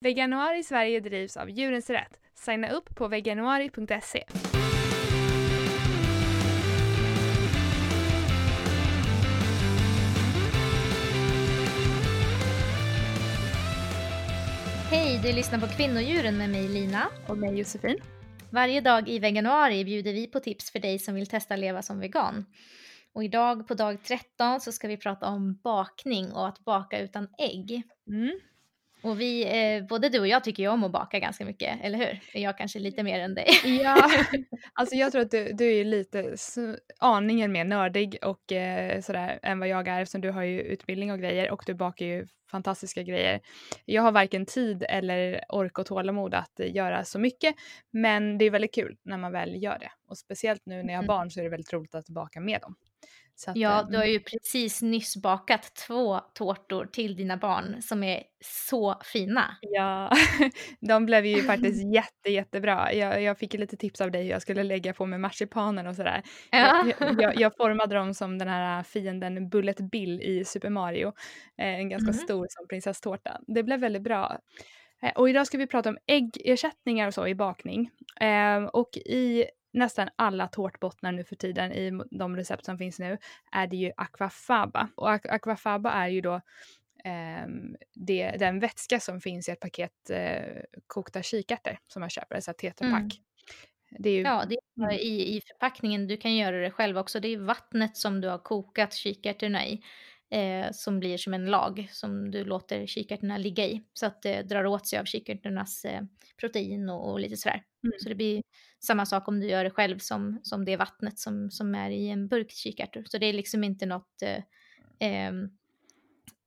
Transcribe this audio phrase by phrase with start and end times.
[0.00, 2.20] Veganuari Sverige drivs av Djurens Rätt.
[2.34, 4.24] Signa upp på veganuari.se.
[14.90, 17.08] Hej, du lyssnar på Kvinnodjuren med mig Lina.
[17.28, 17.98] Och mig Josefin.
[18.50, 22.00] Varje dag i veganuari bjuder vi på tips för dig som vill testa leva som
[22.00, 22.46] vegan.
[23.12, 27.28] Och idag på dag 13 så ska vi prata om bakning och att baka utan
[27.38, 27.82] ägg.
[28.08, 28.40] Mm.
[29.02, 29.44] Och vi,
[29.76, 32.40] eh, både du och jag tycker ju om att baka ganska mycket, eller hur?
[32.40, 33.48] Jag kanske lite mer än dig.
[33.82, 34.10] Ja,
[34.72, 36.36] alltså jag tror att du, du är lite
[36.98, 41.12] aningen mer nördig och eh, sådär än vad jag är eftersom du har ju utbildning
[41.12, 43.40] och grejer och du bakar ju fantastiska grejer.
[43.84, 47.54] Jag har varken tid eller ork och tålamod att göra så mycket
[47.90, 50.98] men det är väldigt kul när man väl gör det och speciellt nu när jag
[50.98, 51.06] har mm.
[51.06, 52.74] barn så är det väldigt roligt att baka med dem.
[53.46, 54.12] Att, ja, du har mm.
[54.12, 59.56] ju precis nyss bakat två tårtor till dina barn som är så fina.
[59.60, 60.10] Ja,
[60.80, 62.92] de blev ju faktiskt jätte, jättebra.
[62.92, 65.96] Jag, jag fick lite tips av dig hur jag skulle lägga på med marsipanen och
[65.96, 66.22] sådär.
[66.50, 66.86] Ja.
[67.00, 71.12] Jag, jag, jag, formade dem som den här fienden Bullet Bill i Super Mario.
[71.58, 72.24] Eh, en ganska mm.
[72.24, 73.40] stor som prinsesstårta.
[73.46, 74.38] Det blev väldigt bra.
[75.02, 77.90] Eh, och idag ska vi prata om äggersättningar och så i bakning.
[78.20, 83.18] Eh, och i nästan alla tårtbottnar nu för tiden i de recept som finns nu
[83.52, 84.88] är det ju aquafaba.
[84.94, 86.34] Och aquafaba är ju då
[87.04, 87.46] eh,
[87.94, 92.52] det, den vätska som finns i ett paket eh, kokta kikärtor som man köper, alltså
[92.52, 93.00] tetrapack.
[93.00, 93.10] Mm.
[93.90, 94.22] Det är ju...
[94.22, 94.90] Ja, det är mm.
[94.90, 96.06] i, i förpackningen.
[96.06, 97.20] Du kan göra det själv också.
[97.20, 99.82] Det är vattnet som du har kokat kikärtorna i
[100.30, 104.42] eh, som blir som en lag som du låter kikärtorna ligga i så att det
[104.42, 106.02] drar åt sig av kikärtornas eh,
[106.40, 107.62] protein och, och lite sådär.
[107.84, 107.98] Mm.
[107.98, 108.42] Så det blir
[108.84, 112.08] samma sak om du gör det själv som, som det vattnet som, som är i
[112.08, 113.04] en burk kikärtor.
[113.06, 115.32] Så det är liksom inte något eh, eh,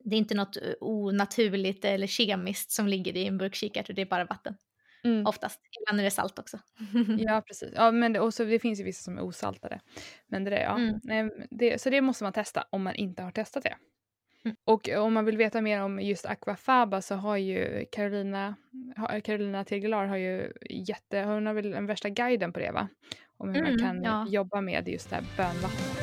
[0.03, 4.05] det är inte något onaturligt eller kemiskt som ligger i en burk kikärtor, det är
[4.05, 4.55] bara vatten.
[5.03, 5.25] Mm.
[5.25, 5.61] Oftast.
[5.81, 6.59] Ibland är det salt också.
[7.17, 7.73] ja, precis.
[7.75, 9.80] Ja, men det, och så, det finns ju vissa som är osaltade.
[10.27, 10.77] Men det, ja.
[11.09, 11.31] Mm.
[11.51, 13.75] det, så det måste man testa om man inte har testat det.
[14.45, 14.57] Mm.
[14.66, 18.56] Och om man vill veta mer om just aquafaba så har ju Carolina,
[19.23, 22.88] Carolina Tegelar har ju jätte, hon har väl den värsta guiden på det va?
[23.38, 24.28] Om hur man mm, kan ja.
[24.29, 26.01] jobba med just det här bönvattnet.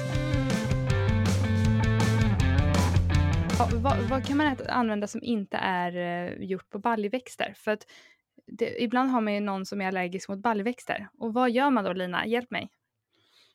[3.58, 7.54] Ja, vad, vad, kan man använda som inte är uh, gjort på baljväxter?
[7.56, 7.86] För att
[8.48, 11.08] det, ibland har man ju någon som är allergisk mot baljväxter.
[11.18, 12.26] Och vad gör man då Lina?
[12.26, 12.70] Hjälp mig.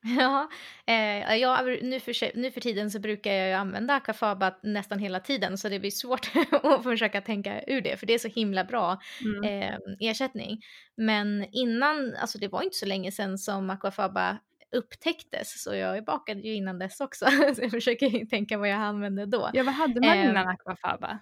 [0.20, 0.50] Ja,
[0.86, 5.20] eh, jag, nu, för, nu för tiden så brukar jag ju använda akafaba nästan hela
[5.20, 6.32] tiden så det blir svårt
[6.64, 9.44] att försöka tänka ur det för det är så himla bra mm.
[9.44, 10.62] eh, ersättning.
[10.98, 14.38] Men innan, alltså det var inte så länge sedan som akafaba
[14.76, 17.26] upptäcktes så jag bakade ju innan dess också
[17.56, 19.50] så jag försöker tänka vad jag använde då.
[19.54, 21.20] Ja, vad hade man innan eh, akafaba?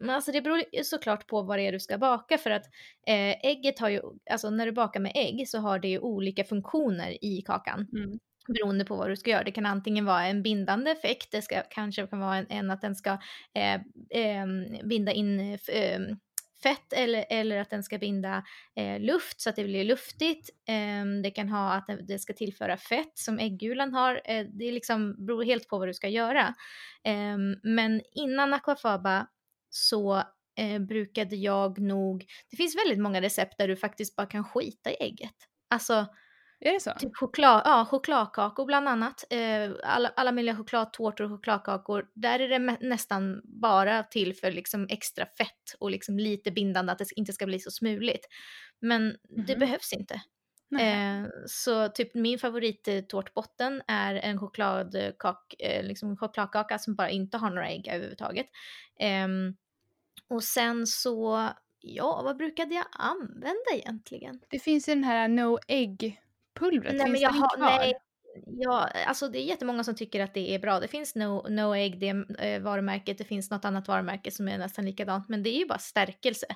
[0.00, 2.66] Men alltså det beror såklart på vad det är du ska baka för att
[3.06, 6.44] eh, ägget har ju, alltså när du bakar med ägg så har det ju olika
[6.44, 7.86] funktioner i kakan.
[7.92, 8.18] Mm.
[8.48, 9.44] Beroende på vad du ska göra.
[9.44, 12.80] Det kan antingen vara en bindande effekt, det ska, kanske kan vara en, en att
[12.80, 13.10] den ska
[13.54, 13.74] eh,
[14.10, 14.46] eh,
[14.84, 16.00] binda in eh,
[16.62, 18.42] fett eller, eller att den ska binda
[18.76, 20.50] eh, luft så att det blir luftigt.
[20.68, 24.20] Eh, det kan ha att det ska tillföra fett som äggulan har.
[24.24, 26.54] Eh, det liksom, beror helt på vad du ska göra.
[27.04, 29.26] Ehm, men innan aquafaba
[29.70, 30.22] så
[30.56, 34.90] eh, brukade jag nog, det finns väldigt många recept där du faktiskt bara kan skita
[34.90, 35.34] i ägget.
[35.70, 36.06] Alltså,
[36.60, 36.90] är det så?
[36.98, 39.24] Typ choklad, ja, chokladkakor bland annat.
[39.30, 42.06] Eh, alla, alla möjliga chokladtårtor och chokladkakor.
[42.14, 46.98] Där är det nästan bara till för liksom extra fett och liksom lite bindande att
[46.98, 48.26] det inte ska bli så smuligt.
[48.80, 49.46] Men mm -hmm.
[49.46, 49.60] det mhm.
[49.60, 50.20] behövs inte.
[50.80, 57.50] Eh, så typ min favorittårtbotten är en chokladkak, eh, liksom chokladkaka som bara inte har
[57.50, 58.46] några ägg överhuvudtaget.
[59.00, 59.28] Eh,
[60.28, 61.48] och sen så,
[61.80, 64.40] ja vad brukade jag använda egentligen?
[64.48, 66.20] Det finns ju den här no egg
[66.58, 67.94] pulvret, nej, finns men jag det har, nej,
[68.46, 70.80] Ja, alltså det är jättemånga som tycker att det är bra.
[70.80, 74.58] Det finns No, no Egg, det eh, varumärket, det finns något annat varumärke som är
[74.58, 76.46] nästan likadant, men det är ju bara stärkelse.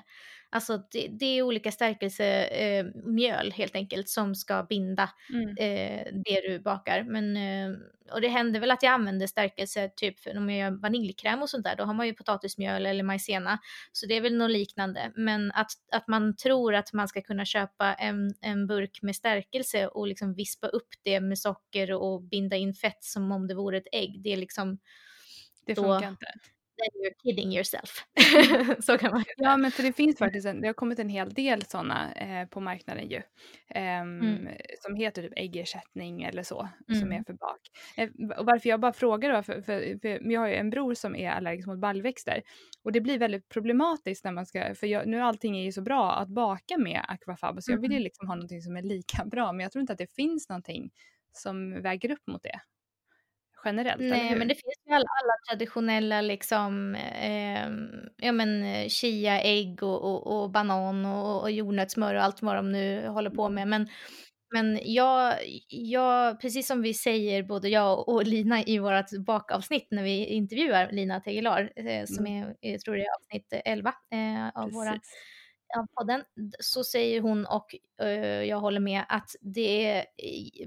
[0.53, 5.49] Alltså det, det är olika stärkelsemjöl eh, helt enkelt som ska binda mm.
[5.49, 7.03] eh, det du bakar.
[7.03, 7.77] Men, eh,
[8.13, 11.63] och det händer väl att jag använder stärkelse typ om jag gör vaniljkräm och sånt
[11.63, 13.59] där, då har man ju potatismjöl eller majsena.
[13.91, 15.11] Så det är väl något liknande.
[15.15, 19.87] Men att, att man tror att man ska kunna köpa en, en burk med stärkelse
[19.87, 23.77] och liksom vispa upp det med socker och binda in fett som om det vore
[23.77, 24.79] ett ägg, det är liksom...
[25.65, 26.25] Det funkar då, inte
[26.81, 28.05] then you're kidding yourself.
[28.85, 31.33] så kan man Ja, men för det finns faktiskt en, det har kommit en hel
[31.33, 33.21] del sådana eh, på marknaden ju.
[33.69, 34.47] Eh, mm.
[34.79, 36.99] Som heter typ äggersättning eller så, mm.
[36.99, 37.25] som är mm.
[37.25, 37.59] för bak.
[37.97, 40.93] Eh, och varför jag bara frågar då, för, för, för, jag har ju en bror
[40.93, 42.41] som är allergisk mot baljväxter.
[42.83, 45.81] Och det blir väldigt problematiskt när man ska, för jag, nu allting är ju så
[45.81, 48.03] bra att baka med aquafab, så jag vill ju mm.
[48.03, 50.91] liksom ha någonting som är lika bra, men jag tror inte att det finns någonting
[51.33, 52.59] som väger upp mot det
[53.65, 54.01] generellt?
[54.01, 57.69] Nej, men det finns ju alla, alla traditionella liksom, eh,
[58.17, 62.71] ja men chia, ägg och, och, och banan och, och jordnötssmör och allt vad de
[62.71, 63.67] nu håller på med.
[63.67, 63.87] Men,
[64.53, 65.35] men jag,
[65.67, 70.91] jag, precis som vi säger, både jag och Lina i vårt bakavsnitt när vi intervjuar
[70.91, 72.43] Lina Tegelar, eh, som mm.
[72.49, 74.75] är, jag tror det är avsnitt 11 eh, av precis.
[74.75, 74.99] våra
[75.77, 76.23] av podden
[76.59, 80.05] så säger hon och uh, jag håller med att det är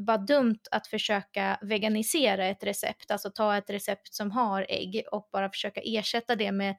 [0.00, 5.28] bara dumt att försöka veganisera ett recept, alltså ta ett recept som har ägg och
[5.32, 6.70] bara försöka ersätta det med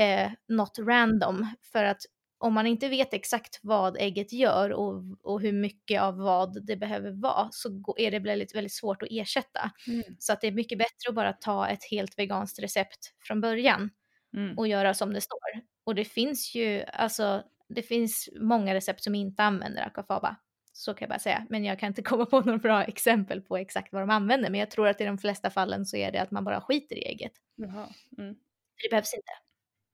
[0.00, 2.00] uh, något random för att
[2.38, 6.76] om man inte vet exakt vad ägget gör och, och hur mycket av vad det
[6.76, 9.70] behöver vara så är det väldigt, väldigt svårt att ersätta.
[9.86, 10.02] Mm.
[10.18, 13.90] Så att det är mycket bättre att bara ta ett helt veganskt recept från början
[14.36, 14.58] mm.
[14.58, 15.60] och göra som det står.
[15.84, 20.36] Och det finns ju, alltså det finns många recept som inte använder aquafaba.
[20.72, 21.46] Så kan jag bara säga.
[21.50, 24.50] Men jag kan inte komma på några bra exempel på exakt vad de använder.
[24.50, 26.96] Men jag tror att i de flesta fallen så är det att man bara skiter
[26.96, 27.32] i ägget.
[27.54, 27.88] Jaha.
[28.18, 28.34] Mm.
[28.82, 29.32] Det behövs inte.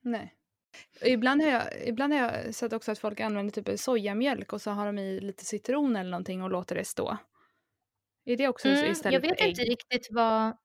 [0.00, 0.34] Nej.
[1.04, 4.70] Ibland har, jag, ibland har jag sett också att folk använder typ sojamjölk och så
[4.70, 7.16] har de i lite citron eller någonting och låter det stå.
[8.24, 10.56] Är det också mm, istället Jag vet för inte riktigt vad,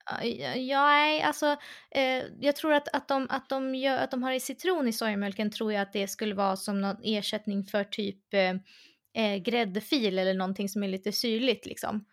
[0.56, 1.57] ja, alltså
[1.92, 4.94] eh, jag tror att, att, de, att, de gör, att de har i citron i
[4.94, 8.50] sojamjölken tror jag att det skulle vara som någon ersättning för typ eh,
[9.24, 12.06] eh gräddfil eller någonting som är lite syrligt liksom.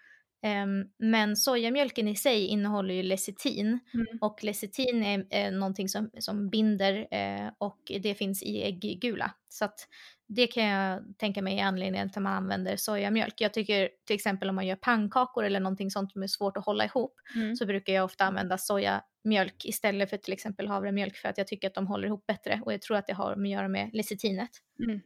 [0.44, 4.06] Um, men sojamjölken i sig innehåller ju lecitin mm.
[4.20, 9.34] och lecitin är, är någonting som, som binder eh, och det finns i ägggula.
[9.48, 9.88] Så att
[10.26, 13.40] det kan jag tänka mig är anledningen till att man använder sojamjölk.
[13.40, 16.64] Jag tycker till exempel om man gör pannkakor eller någonting sånt som är svårt att
[16.64, 17.56] hålla ihop mm.
[17.56, 21.68] så brukar jag ofta använda sojamjölk istället för till exempel havremjölk för att jag tycker
[21.68, 24.50] att de håller ihop bättre och jag tror att det har att göra med lecitinet.
[24.84, 25.00] Mm.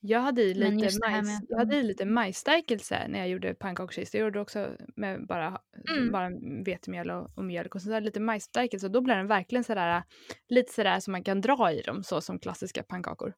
[0.00, 3.92] Jag hade i lite, majs, med, jag hade i lite majsstärkelse när jag gjorde pannkakor
[3.92, 4.14] sist.
[4.14, 5.60] Jag gjorde också med bara,
[5.90, 6.12] mm.
[6.12, 6.30] bara
[6.64, 10.02] vetemjöl och, och mjölk och så där lite majsstärkelse och då blir den verkligen sådär
[10.48, 13.34] lite sådär som man kan dra i dem så som klassiska pannkakor.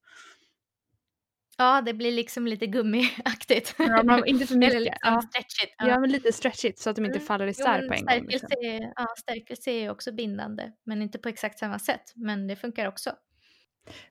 [1.61, 3.75] Ja, det blir liksom lite gummiaktigt.
[3.79, 4.75] Ja, men inte för mycket.
[4.75, 5.23] Eller liksom ja.
[5.23, 5.75] stretchigt.
[5.79, 5.89] Ja.
[5.89, 6.01] ja.
[6.01, 7.27] men lite stretchigt så att de inte mm.
[7.27, 8.29] faller isär jo, på en gång.
[8.29, 8.49] Liksom.
[8.65, 12.13] Är, ja, stärkelse är också bindande, men inte på exakt samma sätt.
[12.15, 13.13] Men det funkar också.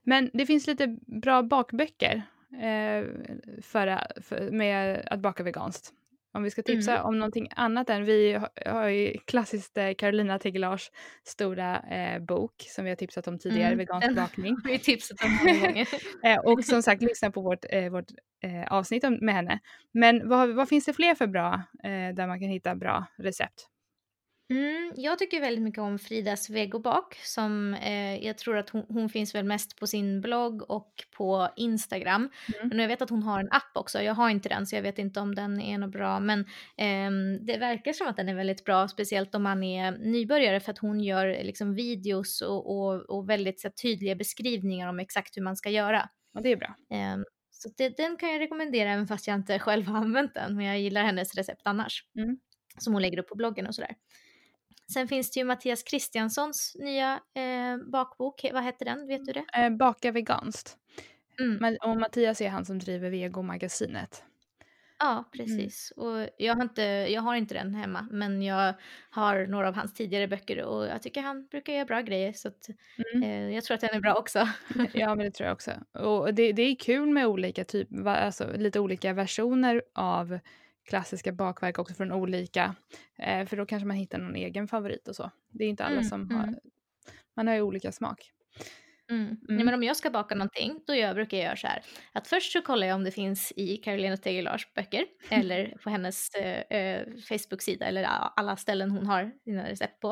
[0.02, 2.22] Men det finns lite bra bakböcker
[3.62, 5.92] för, för, med att baka veganskt.
[6.32, 7.06] Om vi ska tipsa mm.
[7.06, 10.90] om någonting annat än, vi har ju klassiskt eh, Carolina Tegelars
[11.24, 13.78] stora eh, bok som vi har tipsat om tidigare, mm.
[13.78, 14.56] vegansk bakning.
[14.64, 15.88] vi har tipsat om gånger.
[16.24, 18.10] eh, och som sagt, lyssna på vårt, eh, vårt
[18.42, 19.60] eh, avsnitt med henne.
[19.92, 23.68] Men vad, vad finns det fler för bra, eh, där man kan hitta bra recept?
[24.50, 29.08] Mm, jag tycker väldigt mycket om Fridas vegobak som eh, jag tror att hon, hon,
[29.08, 32.30] finns väl mest på sin blogg och på Instagram.
[32.54, 32.68] Mm.
[32.68, 34.02] Men jag vet att hon har en app också.
[34.02, 36.20] Jag har inte den så jag vet inte om den är något bra.
[36.20, 36.40] Men
[36.76, 37.10] eh,
[37.40, 40.78] det verkar som att den är väldigt bra, speciellt om man är nybörjare för att
[40.78, 45.56] hon gör liksom videos och, och, och väldigt så, tydliga beskrivningar om exakt hur man
[45.56, 46.08] ska göra.
[46.34, 46.74] Ja, det är bra.
[46.90, 47.16] Eh,
[47.50, 50.56] så det, den kan jag rekommendera även fast jag inte själv har använt den.
[50.56, 52.04] Men jag gillar hennes recept annars.
[52.18, 52.38] Mm.
[52.78, 53.94] Som hon lägger upp på bloggen och sådär.
[54.92, 58.46] Sen finns det ju Mattias Kristianssons nya eh, bakbok.
[58.52, 59.06] Vad heter den?
[59.06, 59.44] Vet du det?
[59.54, 60.76] Eh, Baka veganskt.
[61.40, 61.76] Mm.
[61.82, 64.24] Och Mattias är han som driver Vegomagasinet.
[64.98, 65.24] Ja, mm.
[65.32, 65.92] precis.
[65.96, 66.08] Mm.
[66.08, 68.74] Och jag har, inte, jag har inte den hemma, men jag
[69.10, 72.32] har några av hans tidigare böcker och jag tycker han brukar göra bra grejer.
[72.32, 72.68] Så att,
[73.14, 73.22] mm.
[73.22, 74.48] eh, jag tror att den är bra också.
[74.92, 75.72] ja, men det tror jag också.
[75.92, 80.38] Och det, det är kul med olika typer, alltså lite olika versioner av
[80.88, 82.74] klassiska bakverk också från olika,
[83.18, 85.30] eh, för då kanske man hittar någon egen favorit och så.
[85.50, 86.36] Det är inte alla mm, som mm.
[86.36, 86.58] har,
[87.36, 88.32] man har ju olika smak.
[89.10, 89.22] Mm.
[89.26, 89.38] Mm.
[89.48, 91.82] Nej, men om jag ska baka någonting, då jag, brukar jag göra så här.
[92.12, 96.34] Att först så kollar jag om det finns i Carolina Tegelars böcker eller på hennes
[96.34, 98.04] eh, eh, Facebook-sida eller
[98.36, 100.08] alla ställen hon har sina recept på.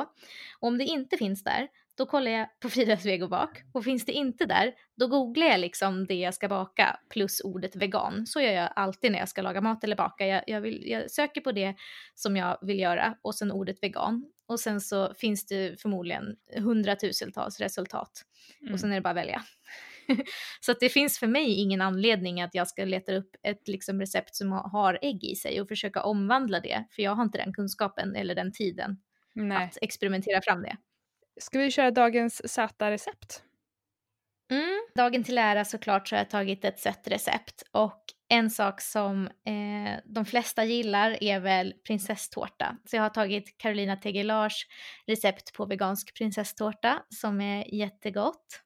[0.61, 4.13] Och om det inte finns där, då kollar jag på Fridas vegobak och finns det
[4.13, 8.27] inte där, då googlar jag liksom det jag ska baka plus ordet vegan.
[8.27, 10.27] Så gör jag alltid när jag ska laga mat eller baka.
[10.27, 11.75] Jag, jag, vill, jag söker på det
[12.15, 14.25] som jag vill göra och sen ordet vegan.
[14.47, 18.25] Och sen så finns det förmodligen hundratusentals resultat.
[18.61, 18.75] Mm.
[18.75, 19.43] Och sen är det bara att välja.
[20.61, 24.01] så att det finns för mig ingen anledning att jag ska leta upp ett liksom,
[24.01, 26.85] recept som har ägg i sig och försöka omvandla det.
[26.91, 28.97] För jag har inte den kunskapen eller den tiden
[29.33, 29.65] Nej.
[29.65, 30.77] att experimentera fram det.
[31.41, 33.43] Ska vi köra dagens söta recept?
[34.51, 34.87] Mm.
[34.95, 39.27] Dagen till ära såklart så har jag tagit ett sött recept och en sak som
[39.27, 42.77] eh, de flesta gillar är väl prinsesstårta.
[42.85, 44.67] Så jag har tagit Carolina Tegelars
[45.07, 48.63] recept på vegansk prinsesstårta som är jättegott.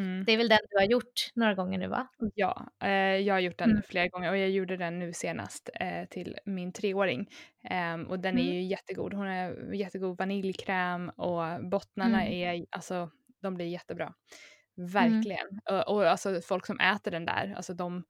[0.00, 0.24] Mm.
[0.24, 2.06] Det är väl den du har gjort några gånger nu va?
[2.34, 3.82] Ja, eh, jag har gjort den mm.
[3.82, 7.28] flera gånger och jag gjorde den nu senast eh, till min treåring.
[7.70, 8.46] Eh, och den mm.
[8.46, 9.14] är ju jättegod.
[9.14, 12.32] Hon har jättegod vaniljkräm och bottnarna mm.
[12.32, 13.10] är, alltså
[13.42, 14.14] de blir jättebra.
[14.78, 14.90] Mm.
[14.90, 15.60] Verkligen.
[15.70, 18.04] Och, och alltså folk som äter den där, alltså de,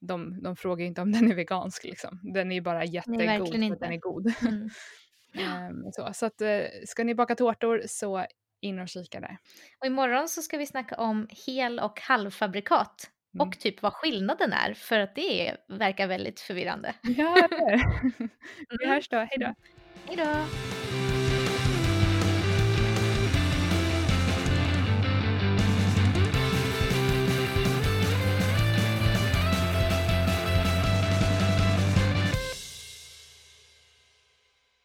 [0.00, 2.20] de, de frågar inte om den är vegansk liksom.
[2.34, 4.26] Den är ju bara jättegod för att den är god.
[4.26, 8.26] um, så så att, uh, ska ni baka tårtor så
[8.60, 9.38] in och kika där.
[9.80, 13.10] Och imorgon så ska vi snacka om hel och halvfabrikat.
[13.34, 13.48] Mm.
[13.48, 16.94] Och typ vad skillnaden är, för att det verkar väldigt förvirrande.
[17.02, 18.28] Ja, det är
[18.78, 19.54] Vi hörs då, hejdå.
[20.06, 20.44] Hejdå.